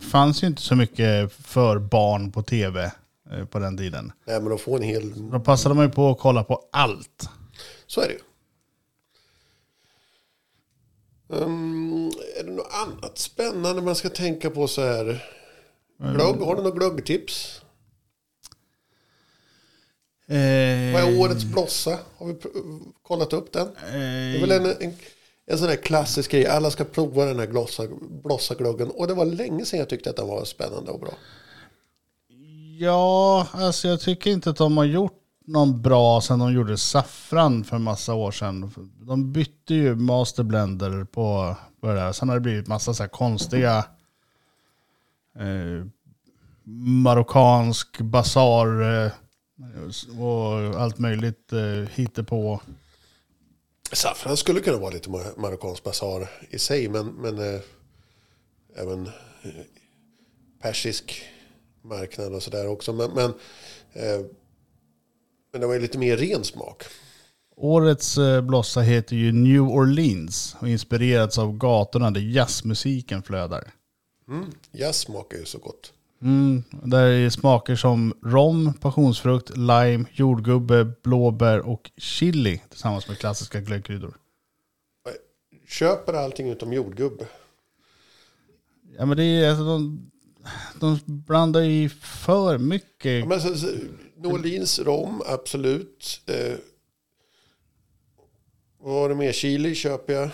[0.00, 2.92] fanns ju inte så mycket för barn på tv
[3.30, 4.12] eh, på den tiden.
[4.24, 5.30] Nej, men att få en hel...
[5.30, 7.28] Då passade man ju på att kolla på allt.
[7.88, 8.20] Så är det ju.
[11.28, 12.06] Um,
[12.38, 15.24] är det något annat spännande man ska tänka på så här?
[15.98, 17.62] Glögg, har du något glöggtips?
[20.26, 21.98] Eh, Vad är årets blossa?
[22.16, 22.36] Har vi
[23.02, 23.68] kollat upp den?
[23.92, 24.94] Det är väl en, en,
[25.46, 26.46] en sån här klassisk grej.
[26.46, 27.86] Alla ska prova den här glossa,
[28.24, 28.90] blossaglöggen.
[28.90, 31.14] Och det var länge sedan jag tyckte att den var spännande och bra.
[32.78, 35.17] Ja, alltså jag tycker inte att de har gjort
[35.48, 38.72] någon bra sen de gjorde saffran för en massa år sedan.
[39.00, 42.12] De bytte ju masterblender på, på det där.
[42.12, 43.84] Sen har det blivit massa så här konstiga
[45.38, 45.86] eh,
[47.02, 49.12] marockansk basar eh,
[50.20, 52.60] och allt möjligt eh, hittepå.
[53.92, 56.88] Saffran skulle kunna vara lite mar- marockansk basar i sig.
[56.88, 57.60] Men, men eh,
[58.76, 59.50] även eh,
[60.62, 61.22] persisk
[61.82, 62.92] marknad och sådär också.
[62.92, 63.30] Men, men,
[63.92, 64.26] eh,
[65.52, 66.84] men det var ju lite mer ren smak.
[67.56, 73.72] Årets eh, blossa heter ju New Orleans och inspirerats av gatorna där jazzmusiken flödar.
[74.28, 74.44] Mm.
[74.72, 75.92] Jazz smakar ju så gott.
[76.22, 83.60] Mm, där är smaker som rom, passionsfrukt, lime, jordgubbe, blåbär och chili tillsammans med klassiska
[83.60, 84.16] glöggkryddor.
[85.68, 87.24] Köper allting utom jordgubb.
[88.98, 90.10] Ja men det är alltså de,
[90.80, 93.20] de blandar i för mycket.
[93.20, 93.66] Ja, men så, så,
[94.18, 96.20] New Orleans rom, absolut.
[96.26, 96.56] Eh,
[98.80, 99.32] vad var det mer?
[99.32, 100.24] Chili köper jag.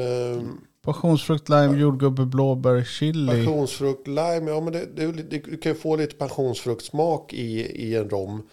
[0.00, 0.42] Eh,
[0.82, 3.26] Passionsfrukt, lime, jordgubbe, blåbär, chili.
[3.44, 4.50] passionsfrukt, lime.
[4.50, 8.48] Ja, men det, det, det, du kan få lite passionsfruktsmak i, i en rom.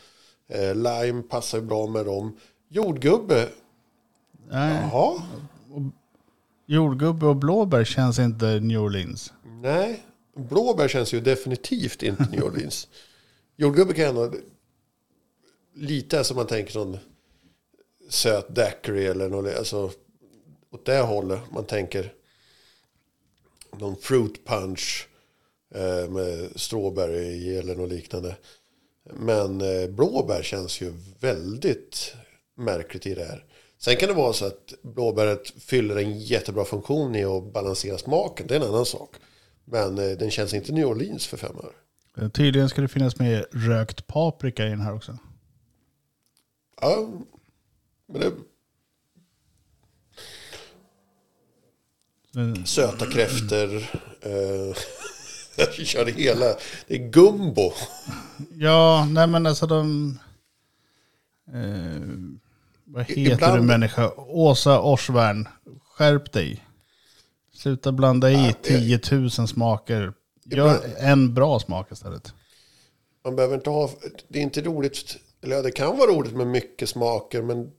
[0.48, 2.38] Eh, lime passar ju bra med rom.
[2.70, 3.50] Jordgubbe,
[4.52, 5.22] Nej, jaha.
[6.66, 9.34] jordgubbe och blåbär känns inte New Orleans.
[9.62, 10.04] Nej,
[10.36, 12.88] blåbär känns ju definitivt inte New Orleans.
[13.58, 14.32] Jordgubbe kan ändå
[15.80, 16.98] lite som man tänker någon
[18.10, 19.92] söt daiquiri eller något, alltså
[20.72, 21.40] åt det hållet.
[21.52, 22.14] Man tänker
[23.78, 25.08] någon fruit punch
[25.76, 28.36] eh, med strawberry i eller något liknande.
[29.14, 32.14] Men eh, blåbär känns ju väldigt
[32.58, 33.46] märkligt i det här.
[33.78, 38.48] Sen kan det vara så att blåbäret fyller en jättebra funktion i att balansera smaken.
[38.48, 39.16] Det är en annan sak.
[39.66, 42.24] Men eh, den känns inte New Orleans för fem öre.
[42.26, 45.18] Eh, tydligen ska det finnas med rökt paprika i den här också.
[46.82, 47.08] Ja,
[48.08, 48.32] men det,
[52.66, 53.76] söta kräftor.
[54.22, 54.76] Eh,
[55.58, 56.46] jag kör det hela.
[56.88, 57.72] Det är gumbo.
[58.52, 60.10] Ja, nej men alltså de...
[61.54, 62.02] Eh,
[62.86, 64.12] vad heter Ibland- du människa?
[64.18, 65.48] Åsa Orsvärn,
[65.84, 66.66] skärp dig.
[67.54, 70.14] Sluta blanda i Ja, 10 000 smaker.
[70.46, 72.34] Gör en bra smak istället.
[73.24, 73.90] Man behöver inte ha,
[74.28, 77.72] det är inte roligt, eller ja, det kan vara roligt med mycket smaker, men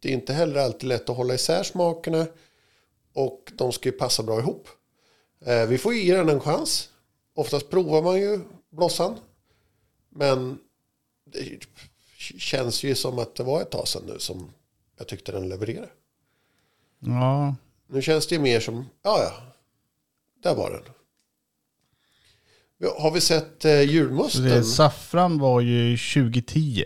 [0.00, 2.26] det är inte heller alltid lätt att hålla isär smakerna.
[3.12, 4.68] Och de ska ju passa bra ihop.
[5.40, 6.88] Eh, vi får ju ge den en chans.
[7.34, 8.40] Oftast provar man ju
[8.70, 9.18] blossan.
[10.08, 10.58] Men
[11.24, 11.58] det
[12.38, 14.52] känns ju som att det var ett tag sedan nu som
[14.96, 15.88] jag tyckte den levererade.
[16.98, 17.54] Ja,
[17.86, 19.32] Nu känns det ju mer som, ja ja,
[20.42, 20.92] där var den.
[22.98, 24.64] Har vi sett eh, julmusten?
[24.64, 26.84] saffran var ju 2010.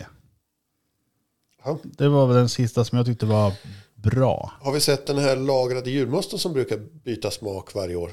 [1.64, 1.78] Ja.
[1.84, 3.52] Det var väl den sista som jag tyckte var
[3.94, 4.52] bra.
[4.60, 8.12] Har vi sett den här lagrade julmusten som brukar byta smak varje år?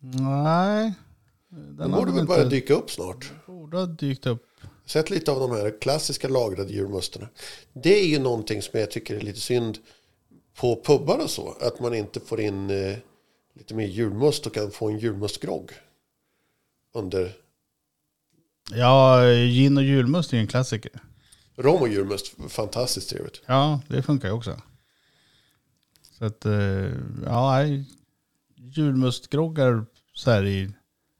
[0.00, 0.92] Nej.
[1.48, 3.32] Den Den borde väl börja dyka upp snart.
[3.46, 4.42] borde ha dykt upp.
[4.86, 7.28] Sett lite av de här klassiska lagrade julmusterna.
[7.72, 9.78] Det är ju någonting som jag tycker är lite synd
[10.60, 11.56] på pubbar och så.
[11.60, 12.96] Att man inte får in eh,
[13.54, 15.70] lite mer julmust och kan få en julmustgrogg.
[16.94, 17.36] Under
[18.70, 20.92] Ja, gin och julmust är ju en klassiker.
[21.56, 22.34] rom och julmust.
[22.48, 23.42] Fantastiskt trevligt.
[23.46, 24.60] Ja, det funkar ju också.
[26.18, 26.92] Så att, eh,
[27.24, 27.58] ja,
[28.56, 30.72] julmustgroggar så här i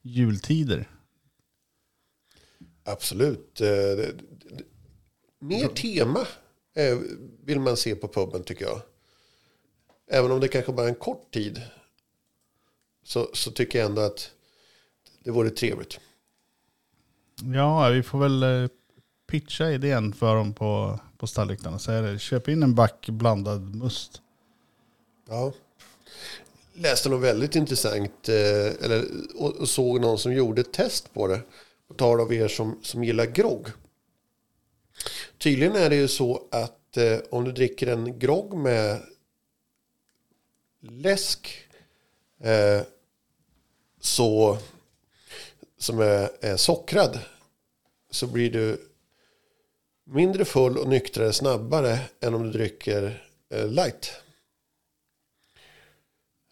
[0.02, 0.90] jultider.
[2.84, 3.60] Absolut.
[3.60, 3.68] Eh,
[5.38, 6.26] Mer tema
[6.74, 6.98] eh,
[7.44, 8.80] vill man se på puben tycker jag.
[10.10, 11.62] Även om det kanske bara är en kort tid.
[13.04, 14.30] Så, så tycker jag ändå att
[15.24, 16.00] det vore trevligt.
[17.54, 18.68] Ja, vi får väl eh,
[19.26, 21.78] pitcha idén för dem på, på stallryktarna.
[21.78, 24.22] Så är det, köp in en back blandad must.
[25.28, 25.52] Ja.
[26.74, 28.28] Läste något väldigt intressant.
[28.28, 31.40] Eh, eller, och, och såg någon som gjorde ett test på det.
[31.88, 33.68] På tal av er som, som gillar grogg.
[35.38, 39.00] Tydligen är det ju så att eh, om du dricker en grogg med
[40.80, 41.68] läsk
[42.40, 42.82] eh,
[44.00, 44.58] så
[45.84, 47.18] som är, är sockrad
[48.10, 48.78] så blir du
[50.06, 53.22] mindre full och nyktrare snabbare än om du dricker
[53.54, 54.12] eh, light.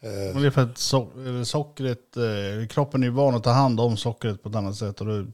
[0.03, 1.11] Eh, det är för att so
[1.45, 5.01] sockret, eh, kroppen är ju van att ta hand om sockret på ett annat sätt.
[5.01, 5.27] Och då,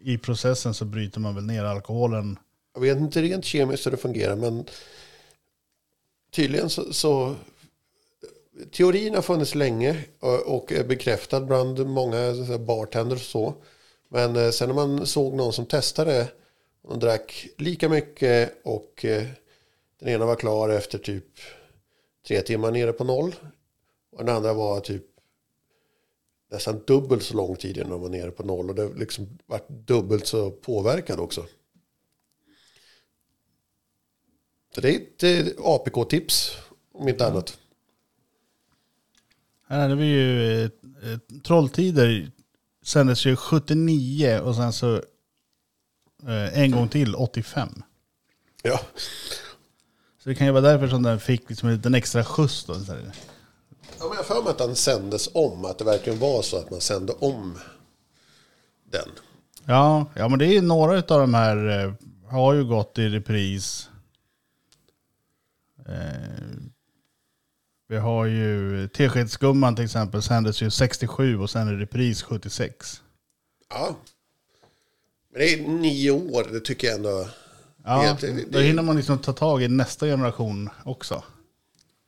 [0.00, 2.38] i processen så bryter man väl ner alkoholen.
[2.74, 4.64] Jag vet inte rent kemiskt hur det fungerar men
[6.30, 7.34] tydligen så, så
[8.70, 13.54] teorin har funnits länge och och är bekräftad bland många bartenders och så.
[14.08, 16.28] Men eh, sen när man såg någon som testade
[16.82, 19.26] och drack lika mycket och eh,
[20.00, 21.26] den ena var klar efter typ
[22.26, 23.34] tre timmar nere på noll
[24.12, 25.04] och den andra var typ
[26.50, 29.68] nästan dubbelt så lång tid innan de var nere på noll och det liksom vart
[29.68, 31.46] dubbelt så påverkad också.
[34.74, 36.56] Så det är ett eh, APK-tips
[36.92, 37.58] om inte annat.
[39.72, 40.70] Här hade vi ju eh,
[41.02, 42.30] eh, Trolltider
[42.84, 44.94] sändes ju 79 och sen så
[46.26, 47.68] eh, en gång till 85.
[48.62, 48.80] Ja,
[50.22, 52.74] Så det kan ju vara därför som den fick liksom en liten extra skjuts då.
[52.74, 55.64] Ja men jag för mig att den sändes om.
[55.64, 57.58] Att det verkligen var så att man sände om
[58.90, 59.08] den.
[59.64, 61.94] Ja, ja, men det är ju några av de här
[62.26, 63.88] har ju gått i repris.
[65.86, 66.71] Eh,
[67.92, 73.02] vi har ju Teskedsgumman till exempel sändes ju 67 och sen i repris 76.
[73.68, 73.96] Ja.
[75.32, 77.28] Men det är nio år, det tycker jag ändå.
[77.84, 81.22] Ja, Helt- det- då hinner man liksom ta tag i nästa generation också.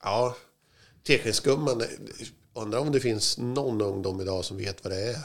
[0.03, 0.37] Ja,
[1.03, 1.83] Teskedsgumman.
[2.55, 5.17] Undrar om det finns någon ungdom idag som vet vad det är.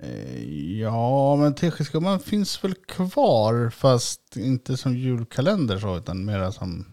[0.00, 0.42] Eh,
[0.80, 6.86] Ja, men Teskedsgumman finns väl kvar, fast inte som julkalender så, utan mera som...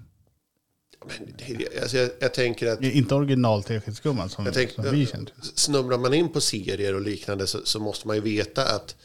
[1.48, 5.32] Det, alltså jag, jag tänker att Inte original Teskedsgumman som, Jag tänk- som vi känner
[5.56, 8.96] snumrar man in på serier och liknande så, så måste man ju veta att,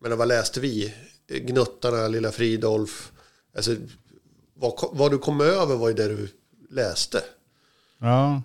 [0.00, 0.94] men vad läste vi?
[1.28, 3.12] Gnuttarna, Lilla Fridolf.
[3.56, 3.76] Alltså,
[4.54, 6.28] vad, vad du kom över var ju det du
[6.70, 7.22] läste.
[8.00, 8.42] Ja,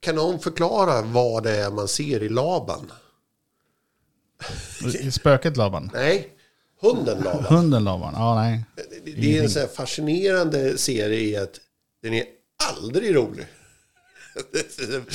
[0.00, 2.92] Kan någon förklara vad det är man ser i Laban?
[5.00, 5.90] i spöket Laban.
[5.94, 6.28] Nej,
[6.80, 7.44] hunden Laban.
[7.44, 8.64] Hunden Laban, ja nej.
[9.04, 11.60] Det- är en så här fascinerande serie i att
[12.00, 13.46] den är aldrig rolig.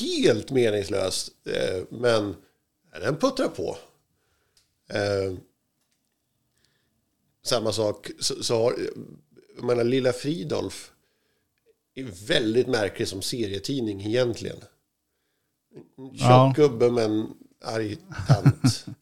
[0.00, 1.30] Helt meningslös.
[1.46, 2.36] eh, Men
[2.92, 3.78] den puttrar på.
[4.88, 5.34] Eh,
[7.42, 8.74] Samma sak, så, så har,
[9.56, 10.92] jag menar, Lilla Fridolf
[11.94, 14.56] är väldigt märklig som serietidning egentligen.
[15.96, 16.52] En Tjock Ja.
[16.56, 17.26] gubbe med en
[17.60, 18.86] arg tant.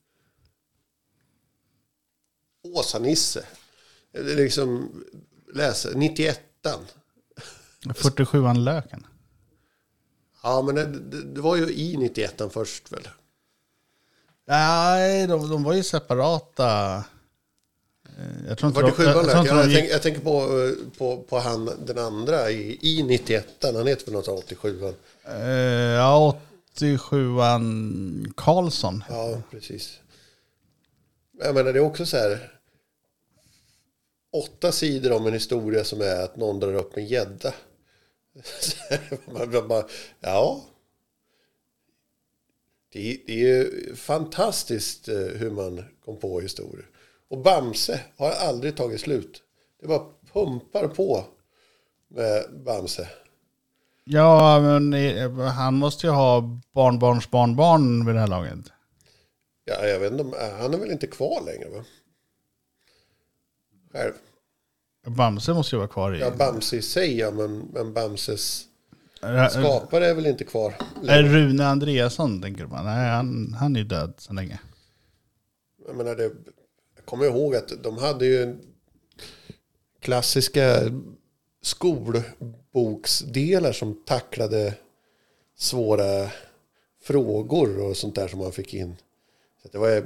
[2.62, 3.46] Åsa-Nisse.
[4.12, 4.90] Liksom,
[5.54, 6.40] läsa, 91
[7.86, 9.06] 47an Löken.
[10.42, 13.08] Ja, men det, det, var ju i 91 först väl?
[14.46, 17.04] Nej, de, de var ju separata.
[18.18, 20.20] Eh, Jag tror inte 47 de, jag, jag, jag, inte de jag, gick, jag tänker
[20.20, 24.94] på, eh, på, på han, den andra i, i 91 Han heter väl något 87
[25.24, 26.40] eh, Ja,
[26.78, 29.04] 87an Karlsson.
[29.08, 30.00] Ja, precis.
[31.42, 32.57] Jag menar, det är också så här.
[34.32, 37.54] Åtta sidor om en historia som är att någon drar upp en gädda.
[40.20, 40.60] Ja.
[42.92, 46.86] Det, är- det är ju fantastiskt eh, hur man kom på historier.
[47.30, 49.42] Och Bamse har aldrig tagit slut.
[49.80, 51.24] Det bara pumpar på
[52.08, 53.08] med Bamse.
[54.04, 54.92] Ja, men
[55.40, 58.58] han måste ju ha barnbarns barnbarn vid det här laget.
[59.64, 61.84] Ja, jag vet inte han är väl inte kvar längre va?
[63.98, 64.12] Själv.
[65.06, 66.20] Bamse måste ju vara kvar i...
[66.20, 68.64] Ja, Bamse i sig ja, men, men Bamses
[69.50, 70.74] skapare är väl inte kvar
[71.06, 71.22] är.
[71.22, 72.84] Rune Andreasson, tänker man?
[72.84, 74.60] Nej, han, han är ju död sedan länge.
[75.86, 76.22] Jag, menar, det,
[76.96, 78.58] jag kommer ihåg att de hade ju
[80.00, 80.78] klassiska
[81.62, 84.74] skolboksdelar som tacklade
[85.56, 86.30] svåra
[87.02, 88.96] frågor och sånt där som man fick in.
[89.62, 90.02] Så det var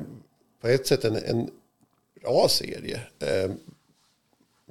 [0.60, 1.50] på ett sätt en, en
[2.20, 3.00] bra serie.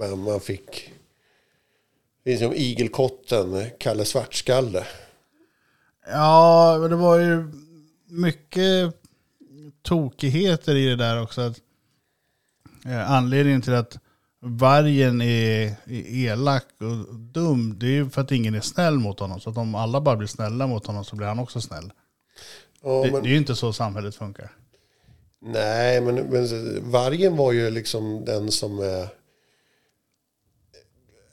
[0.02, 0.92] Men man fick...
[2.24, 4.86] Det finns ju Igelkotten, Kalle Svartskalle.
[6.08, 7.52] Ja, men det var ju
[8.08, 8.96] mycket
[9.82, 11.42] tokigheter i det där också.
[11.42, 11.58] Att,
[12.86, 13.98] eh, anledningen till att
[14.40, 19.20] vargen är, är elak och dum, det är ju för att ingen är snäll mot
[19.20, 19.40] honom.
[19.40, 21.94] Så att om alla bara blir snälla mot honom så blir han också snäll.
[22.84, 24.52] Ja, Det, men- det är ju inte så samhället funkar.
[25.42, 28.80] Nej, men, men vargen var ju liksom den som...
[28.80, 29.08] Eh,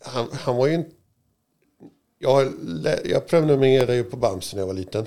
[0.08, 0.90] han, han var ju inte...
[2.18, 2.52] Jag,
[3.04, 5.06] jag prenumererade ju på Bamse när jag var liten.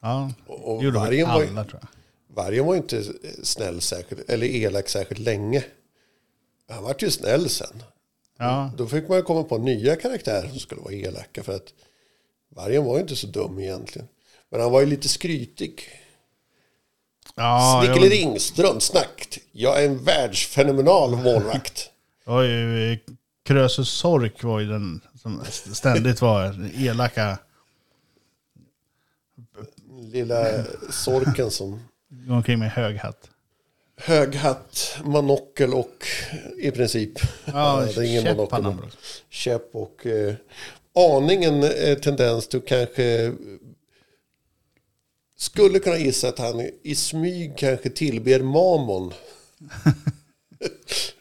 [0.00, 1.88] Ja, Och, gjorde vargen, var, ju- alla tror jag.
[2.36, 3.04] vargen var ju inte
[3.42, 5.64] snäll särskilt, eller elak särskilt länge.
[6.68, 7.82] Han var ju snäll sen.
[8.38, 11.42] Ja, Då fick man ju komma på nya karaktärer som skulle vara elaka.
[11.42, 11.74] För att
[12.48, 14.08] vargen var ju inte så dum egentligen.
[14.50, 15.88] Men han var ju lite skrytig.
[17.34, 19.38] ja Snickele jag, Ringström, snackt.
[19.52, 21.90] Jag är en världsfenomenal målvakt.
[22.24, 22.98] var ju,
[23.44, 27.38] Krösus Sork var ju den som ständigt var den elaka.
[30.12, 33.30] Lilla sorken som Går omkring med hög hatt.
[33.96, 36.06] hög hatt, monokel och
[36.58, 37.12] i princip.
[37.44, 38.92] Ja, det är ingen käpp.
[39.28, 40.34] Käpp och eh,
[40.94, 43.32] aningen eh, tendens till kanske
[45.36, 49.12] skulle kunna gissa att han i smyg kanske tillber Mamon.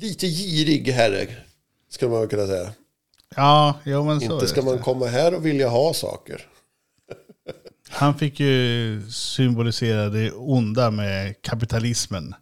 [0.00, 1.28] Lite girig herre,
[1.88, 2.72] skulle man kunna säga.
[3.36, 6.48] Ja, jo men så Inte ska man komma här och vilja ha saker.
[7.88, 12.34] Han fick ju symbolisera det onda med kapitalismen.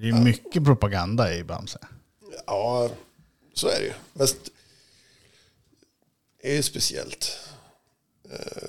[0.00, 1.78] Det är mycket propaganda i Bamse.
[2.46, 2.90] Ja,
[3.54, 3.92] så är det ju.
[4.18, 4.36] Fast
[6.42, 7.38] det är ju speciellt.
[8.30, 8.68] Eh,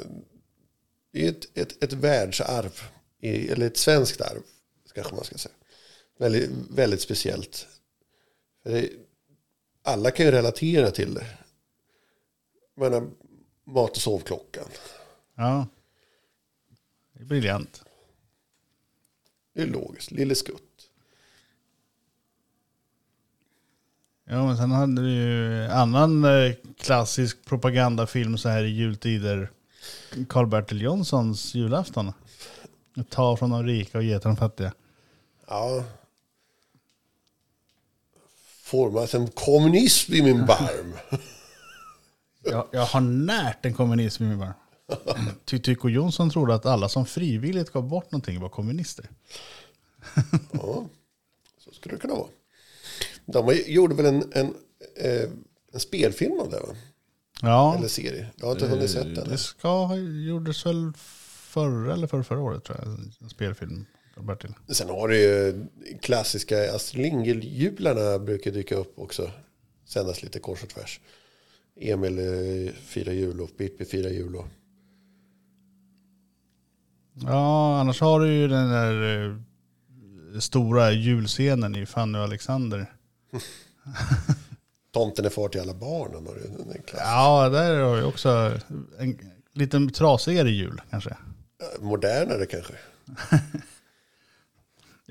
[1.14, 2.82] Det är ett, ett, ett världsarv,
[3.22, 4.42] eller ett svenskt arv,
[4.96, 5.56] kanske man ska säga.
[6.22, 7.68] Väldigt, väldigt speciellt.
[9.84, 11.26] Alla kan ju relatera till det.
[12.76, 13.10] Jag menar,
[13.64, 14.64] mat och sovklockan.
[15.36, 15.68] Ja.
[17.14, 17.84] Det är briljant.
[19.54, 20.12] Det är logiskt.
[20.12, 20.90] Lille Skutt.
[24.26, 29.52] Ja, men sen hade vi ju annan eh, klassisk propagandafilm så här i jultider.
[30.30, 32.14] Karl-Bertil Jonssons julafton.
[33.10, 34.74] Ta från de rika och ge till de fattiga.
[35.48, 35.86] Ja.
[38.72, 40.94] Formas en kommunism i min barm.
[42.44, 44.54] Jag, jag har närt en kommunism i min barm.
[45.46, 49.10] Ty Tycho Jonsson trodde att alla som frivilligt gav bort någonting var kommunister.
[50.52, 50.86] Ja,
[51.58, 52.28] så skulle det kunna vara.
[53.26, 54.54] De gjorde väl en, en,
[54.98, 55.30] eh,
[55.74, 56.76] en spelfilm av det va?
[57.42, 58.28] Ja, Eller serie.
[58.36, 59.30] Jag har inte hunnit sett den.
[59.30, 59.96] det ska,
[60.28, 62.88] gjordes väl förra eller förra, förra året tror jag.
[63.22, 63.86] En spelfilm.
[64.22, 64.54] Bertil.
[64.68, 65.66] Sen har du ju
[66.02, 69.32] klassiska Astrid Lindgren-jularna brukar dyka upp också.
[69.86, 71.00] Sändas lite kors och tvärs.
[71.80, 74.36] Emil eh, firar jul och Pippi firar jul.
[74.36, 74.48] Och...
[77.14, 82.94] Ja, annars har du ju den där eh, stora julscenen i Fanny och Alexander.
[84.92, 86.28] Tomten är far till alla barnen.
[86.28, 86.82] Och den.
[86.94, 88.60] Ja, där har ju också
[89.00, 89.18] en
[89.54, 91.18] lite trasigare jul kanske.
[91.80, 92.74] Modernare kanske.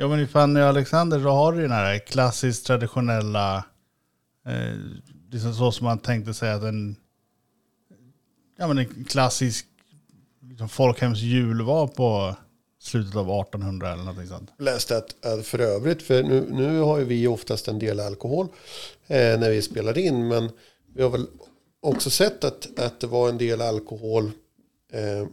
[0.01, 3.64] Ja, men i Fanny och Alexander så har du ju den här klassiskt traditionella,
[4.46, 4.74] eh,
[5.30, 6.96] liksom så som man tänkte sig att en,
[8.59, 9.66] ja men en klassisk
[10.42, 12.36] liksom folkhemsjul var på
[12.78, 14.51] slutet av 1800 eller någonting sånt.
[14.59, 18.46] läste att, att för övrigt, för nu, nu har ju vi oftast en del alkohol
[19.07, 20.51] eh, när vi spelar in, men
[20.94, 21.26] vi har väl
[21.80, 24.30] också sett att, att det var en del alkohol
[24.92, 25.26] eh,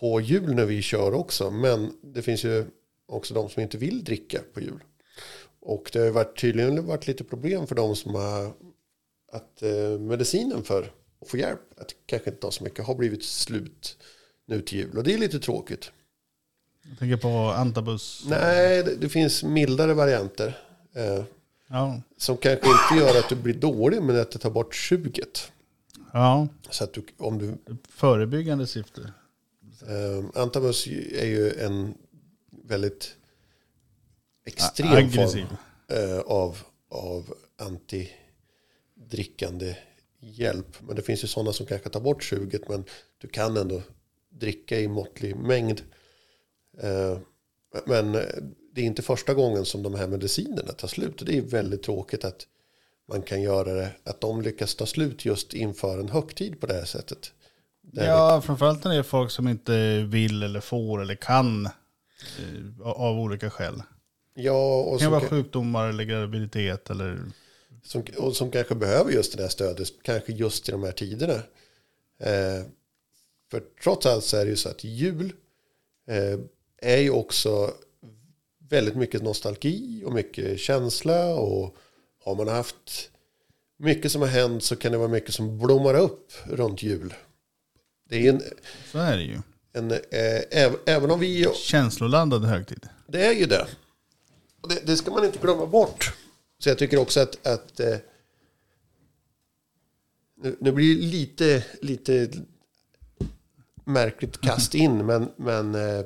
[0.00, 2.66] på jul när vi kör också, men det finns ju
[3.08, 4.84] också de som inte vill dricka på jul.
[5.60, 8.52] Och det har varit, tydligen varit lite problem för de som har
[9.32, 13.24] att eh, medicinen för att få hjälp, att kanske inte har så mycket, har blivit
[13.24, 13.96] slut
[14.46, 14.98] nu till jul.
[14.98, 15.90] Och det är lite tråkigt.
[16.88, 18.24] Jag tänker på Antabus.
[18.26, 20.58] Nej, det, det finns mildare varianter.
[20.94, 21.24] Eh,
[21.68, 25.52] Ja, som kanske inte gör att du blir dålig, men att det tar bort suget.
[26.12, 27.56] ja, Så att du, om du,
[27.88, 29.12] förebyggande syfte.
[29.88, 31.94] eh, Antabus är ju en
[32.64, 33.16] väldigt
[34.46, 35.46] extrem Aggressiv.
[35.46, 35.56] form
[35.98, 36.58] eh, av,
[36.88, 39.76] av antidrickande
[40.20, 40.76] hjälp.
[40.80, 42.84] Men det finns ju sådana som kanske tar bort suget, men
[43.18, 43.82] du kan ändå
[44.30, 45.82] dricka i måttlig mängd.
[46.78, 47.18] Eh,
[47.86, 48.22] men eh,
[48.74, 51.22] det är inte första gången som de här medicinerna tar slut.
[51.26, 52.46] Det är väldigt tråkigt att
[53.08, 56.74] man kan göra det, att de lyckas ta slut just inför en högtid på det
[56.74, 57.32] här sättet.
[57.82, 61.68] Där Ja, framförallt när det är folk som inte vill eller får eller kan
[62.82, 63.82] av olika skäl.
[64.34, 67.20] Ja, och Det kan vara sjukdomar eller graviditet eller...
[67.82, 71.34] som, och som kanske behöver just det här stödet, kanske just i de här tiderna.
[72.20, 72.66] Eh,
[73.50, 75.32] för trots allt så är det ju så att jul
[76.08, 76.38] eh,
[76.82, 77.74] är ju också
[78.68, 81.34] väldigt mycket nostalgi och mycket känsla.
[81.34, 81.76] Och
[82.24, 83.10] har man haft
[83.76, 87.14] mycket som har hänt så kan det vara mycket som blommar upp runt jul.
[88.08, 88.42] Det är en,
[88.92, 89.38] Så är det ju.
[89.72, 90.00] En eh,
[90.50, 92.88] äv, även om vi Känsloladdad högtid.
[93.06, 93.66] Det är ju det.
[94.60, 96.12] Och det, det ska man inte glömma bort.
[96.58, 97.96] Så jag tycker också att, att eh,
[100.42, 102.30] nu, nu blir det lite, lite
[103.84, 106.04] märkligt kast in, men, men eh,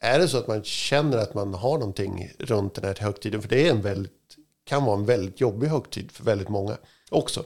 [0.00, 3.48] är det så att man känner att man har någonting runt den här högtiden, för
[3.48, 6.76] det är en väldigt, kan vara en väldigt jobbig högtid för väldigt många
[7.10, 7.44] också.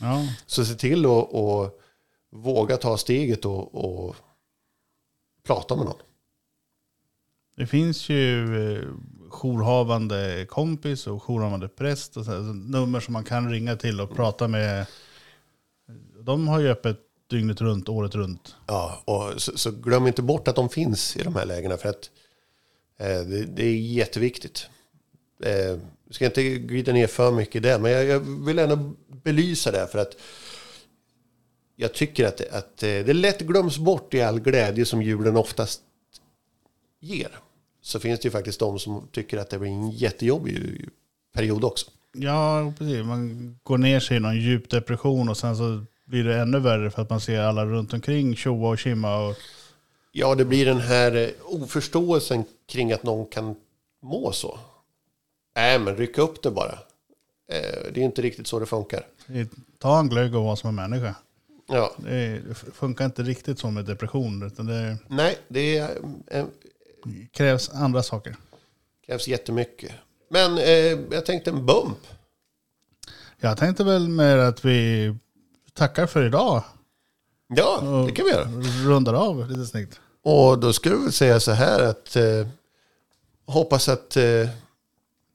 [0.00, 1.78] Ja, Så se till att att
[2.30, 4.16] våga ta steget och, och
[5.46, 6.00] prata med någon.
[7.56, 8.84] det finns ju eh,
[9.28, 14.00] jourhavande kompis och jourhavande präst och så här, så nummer som man kan ringa till
[14.00, 14.86] och prata med.
[16.20, 16.98] De har ju öppet
[17.30, 18.56] dygnet runt, året runt.
[18.66, 21.88] Ja, och så, så glöm inte bort att de finns i de här lägena för
[21.88, 22.10] att
[22.98, 24.68] eh, det, det är jätteviktigt.
[25.44, 28.92] Eh, jag ska inte glida ner för mycket i det, men jag, jag vill ändå
[29.08, 30.16] belysa det för att
[31.82, 35.36] jag tycker att, det- att eh, det lätt glöms bort i all glädje som julen
[35.36, 35.80] oftast
[37.00, 37.30] ger.
[37.82, 40.88] Så finns det ju faktiskt de som tycker att det blir en jättejobbig
[41.34, 41.90] period också.
[42.12, 43.04] Ja, precis.
[43.06, 46.90] Man går ner sig i någon djup depression och sen så blir det ännu värre
[46.90, 49.26] för att man ser alla runt omkring tjoa och kimma.
[49.28, 49.36] Och,
[50.14, 53.54] Ja, det blir den här eh, oförståelsen kring att någon kan
[54.02, 54.58] må så.
[55.56, 56.72] Nej, men rycka upp det bara.
[57.52, 59.06] Eh, Det är inte riktigt så det funkar.
[59.78, 61.14] ta en glögg och vara som en människa.
[61.72, 62.42] Ja, Det,
[62.74, 64.42] funkar inte riktigt så med depression.
[64.42, 65.90] Utan det nej, det är,
[66.26, 66.44] eh,
[67.32, 68.36] krävs andra saker.
[69.06, 69.92] krävs jättemycket.
[70.30, 70.64] Men eh,
[71.10, 71.98] jag tänkte en bump.
[73.40, 75.14] Jag tänkte väl med att vi
[75.72, 76.64] tackar för idag.
[77.48, 78.48] Ja, det kan vi göra.
[78.88, 80.00] Rundar av lite snyggt.
[80.22, 82.46] Och då skulle jag väl säga så här att eh,
[83.46, 84.48] hoppas att eh,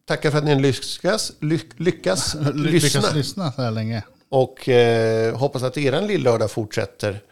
[0.06, 3.00] tacka för att ni lyckas, ly, lyckas Ly- lyssna.
[3.00, 4.04] Lyckas lyssna så här länge.
[4.30, 7.24] Och eh, hoppas att eran lillördag fortsätter.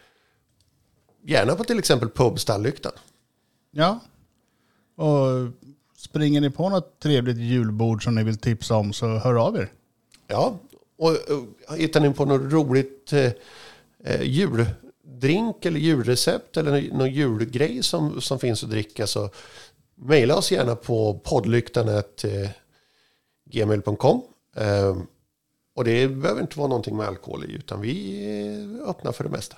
[1.26, 2.92] Gärna på till exempel pub Stalllyktan.
[3.70, 4.00] Ja.
[4.96, 5.26] Och
[5.96, 9.68] springer ni på något trevligt julbord som ni vill tipsa om så hör av er.
[10.26, 10.58] Ja,
[10.98, 11.16] och eh,
[11.78, 13.32] hittar ni på något roligt eh,
[14.04, 19.30] eh, juldrink eller julrecept eller nå- någon julgrej som, som finns att dricka så
[19.94, 24.22] mejla oss gärna på poddlyktan.gmail.com.
[24.56, 24.96] Eh,
[25.76, 29.30] och det behöver inte vara någonting med alkohol i utan vi är öppna för det
[29.30, 29.56] mesta.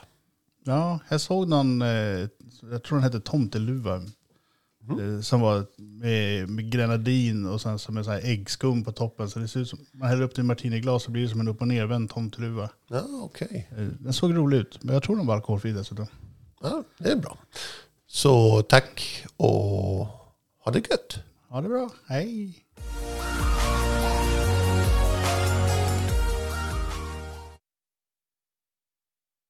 [0.65, 1.89] Ja, jag såg någon, eh,
[2.71, 3.95] jag tror den hette Tomteluva.
[3.97, 9.31] eh, Som var med, med grenadin och sen som en sån här äggskum på toppen.
[9.31, 11.41] Så det ser ut som, man häller upp det i martiniglas så blir det som
[11.41, 12.71] en upp och nervänd tomteluva.
[12.89, 13.69] Ja, okej.
[13.77, 16.07] Eh, Den såg rolig ut, men jag tror den var alkoholfri dessutom.
[16.63, 17.39] Ja, det är bra.
[18.07, 20.07] Så tack och
[20.65, 21.19] ha det gött.
[21.49, 22.65] Ha det bra, hej!